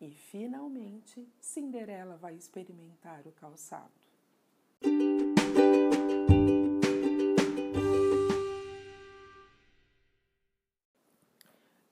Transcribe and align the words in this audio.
E 0.00 0.10
finalmente, 0.12 1.28
Cinderela 1.40 2.16
vai 2.16 2.36
experimentar 2.36 3.26
o 3.26 3.32
calçado. 3.32 3.90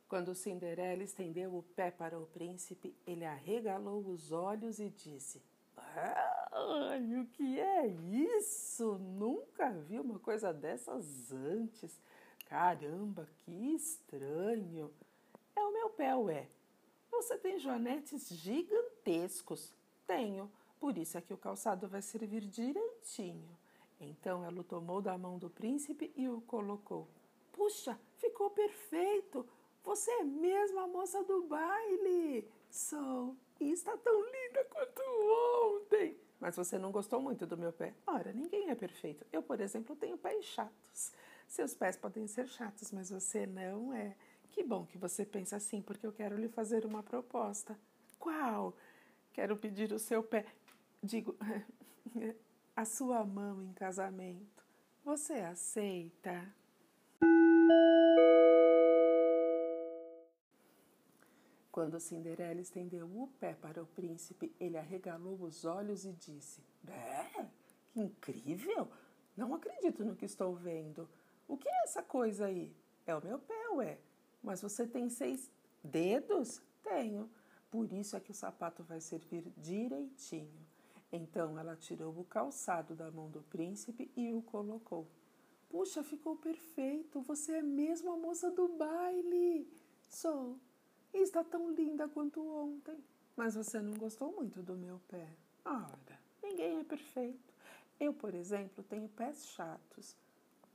Quando 0.09 0.37
Cinderela 0.37 1.03
estendeu 1.03 1.57
o 1.57 1.65
pé 1.65 1.91
para 1.91 2.17
o 2.17 2.27
príncipe, 2.27 2.95
ele 3.05 3.25
arregalou 3.25 4.07
os 4.07 4.31
olhos 4.31 4.79
e 4.79 4.89
disse: 4.89 5.43
Ai, 5.77 7.17
o 7.17 7.27
que 7.27 7.59
é 7.59 7.89
isso? 7.89 8.99
Nunca 8.99 9.73
vi 9.73 9.99
uma 9.99 10.21
coisa 10.21 10.55
dessas 10.55 11.33
antes. 11.33 12.01
Caramba, 12.49 13.29
que 13.41 13.75
estranho! 13.75 14.95
É 15.57 15.61
o 15.61 15.73
meu 15.73 15.91
pé, 15.91 16.15
ué. 16.15 16.49
Você 17.17 17.39
tem 17.39 17.59
joanetes 17.59 18.29
gigantescos. 18.29 19.73
Tenho, 20.07 20.53
por 20.79 20.99
isso 20.99 21.17
é 21.17 21.21
que 21.23 21.33
o 21.33 21.39
calçado 21.39 21.89
vai 21.89 22.03
servir 22.03 22.43
direitinho. 22.43 23.49
Então 23.99 24.45
ela 24.45 24.61
o 24.61 24.65
tomou 24.65 25.01
da 25.01 25.17
mão 25.17 25.39
do 25.39 25.49
príncipe 25.49 26.13
e 26.15 26.29
o 26.29 26.43
colocou. 26.43 27.09
Puxa, 27.53 27.99
ficou 28.19 28.51
perfeito! 28.51 29.47
Você 29.83 30.11
é 30.11 30.25
mesmo 30.25 30.79
a 30.79 30.87
moça 30.87 31.25
do 31.25 31.45
baile! 31.45 32.47
Sou, 32.71 33.35
e 33.59 33.71
está 33.71 33.97
tão 33.97 34.21
linda 34.21 34.65
quanto 34.67 35.01
ontem! 35.81 36.19
Mas 36.39 36.55
você 36.55 36.77
não 36.77 36.93
gostou 36.93 37.19
muito 37.19 37.47
do 37.47 37.57
meu 37.57 37.73
pé? 37.73 37.95
Ora, 38.07 38.31
ninguém 38.31 38.69
é 38.69 38.75
perfeito. 38.75 39.25
Eu, 39.33 39.43
por 39.43 39.59
exemplo, 39.59 39.97
tenho 39.97 40.19
pés 40.19 40.45
chatos. 40.45 41.15
Seus 41.49 41.73
pés 41.73 41.97
podem 41.97 42.27
ser 42.27 42.47
chatos, 42.47 42.93
mas 42.93 43.09
você 43.09 43.47
não 43.47 43.95
é. 43.95 44.15
Que 44.57 44.65
bom 44.65 44.87
que 44.87 44.97
você 44.97 45.23
pensa 45.23 45.57
assim, 45.57 45.83
porque 45.83 46.07
eu 46.07 46.13
quero 46.15 46.35
lhe 46.35 46.49
fazer 46.49 46.87
uma 46.87 47.03
proposta. 47.03 47.79
Qual? 48.19 48.75
Quero 49.31 49.55
pedir 49.55 49.93
o 49.93 49.99
seu 49.99 50.23
pé, 50.23 50.47
digo, 51.03 51.37
a 52.75 52.87
sua 52.87 53.23
mão 53.23 53.63
em 53.63 53.75
casamento. 53.75 54.65
Você 55.05 55.35
aceita? 55.35 56.51
Quando 61.71 62.01
Cinderela 62.01 62.63
estendeu 62.63 63.07
o 63.07 63.29
pé 63.39 63.53
para 63.53 63.83
o 63.83 63.87
príncipe, 63.87 64.57
ele 64.59 64.79
arregalou 64.79 65.39
os 65.43 65.67
olhos 65.67 66.07
e 66.07 66.15
disse: 66.15 66.63
É, 66.89 67.45
que 67.93 68.01
incrível! 68.01 68.91
Não 69.37 69.55
acredito 69.55 70.03
no 70.03 70.17
que 70.17 70.25
estou 70.25 70.55
vendo. 70.55 71.07
O 71.47 71.59
que 71.59 71.69
é 71.69 71.83
essa 71.85 72.03
coisa 72.03 72.47
aí? 72.47 72.75
É 73.07 73.15
o 73.15 73.23
meu 73.23 73.39
pé, 73.39 73.69
ué. 73.75 73.99
Mas 74.47 74.63
você 74.63 74.87
tem 74.87 75.11
seis 75.11 75.51
dedos? 75.83 76.63
Tenho. 76.85 77.29
Por 77.69 77.93
isso 77.93 78.17
é 78.17 78.21
que 78.21 78.31
o 78.31 78.35
sapato 78.35 78.85
vai 78.85 79.01
servir 79.01 79.53
direitinho. 79.57 80.65
Então 81.11 81.59
ela 81.59 81.75
tirou 81.75 82.17
o 82.17 82.25
calçado 82.25 82.95
da 82.95 83.11
mão 83.11 83.29
do 83.29 83.43
príncipe 83.43 84.09
e 84.17 84.33
o 84.33 84.41
colocou. 84.41 85.09
Puxa, 85.69 86.05
ficou 86.05 86.37
perfeito. 86.37 87.21
Você 87.23 87.55
é 87.55 87.63
mesmo 87.63 88.13
a 88.13 88.17
moça 88.17 88.49
do 88.49 88.69
baile. 88.69 89.69
Sou. 90.09 90.57
E 91.13 91.19
está 91.19 91.43
tão 91.43 91.73
linda 91.73 92.09
quanto 92.09 92.41
ontem. 92.41 93.03
Mas 93.35 93.57
você 93.57 93.83
não 93.83 93.95
gostou 93.95 94.33
muito 94.33 94.63
do 94.63 94.77
meu 94.77 95.01
pé. 95.09 95.29
Ora, 95.65 96.21
ninguém 96.41 96.79
é 96.79 96.85
perfeito. 96.85 97.53
Eu, 97.99 98.15
por 98.15 98.33
exemplo, 98.33 98.85
tenho 98.85 99.09
pés 99.09 99.45
chatos. 99.49 100.17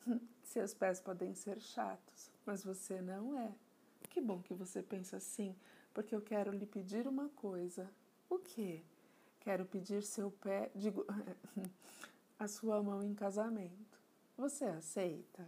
Seus 0.44 0.74
pés 0.74 1.00
podem 1.00 1.34
ser 1.34 1.62
chatos, 1.62 2.31
mas 2.46 2.64
você 2.64 3.02
não 3.02 3.38
é. 3.38 3.54
Que 4.10 4.20
bom 4.20 4.42
que 4.42 4.54
você 4.54 4.82
pensa 4.82 5.18
assim, 5.18 5.56
porque 5.94 6.16
eu 6.16 6.22
quero 6.22 6.52
lhe 6.52 6.66
pedir 6.66 7.08
uma 7.08 7.30
coisa. 7.30 7.90
O 8.30 8.40
quê? 8.40 8.82
Quero 9.40 9.66
pedir 9.66 10.04
seu 10.04 10.32
pé, 10.32 10.70
digo, 10.76 11.06
a 12.38 12.48
sua 12.48 12.82
mão 12.82 13.04
em 13.04 13.14
casamento. 13.14 14.00
Você 14.38 14.66
aceita? 14.66 15.48